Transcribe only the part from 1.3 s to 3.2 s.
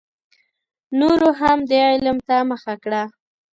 هم دې علم ته مخه کړه.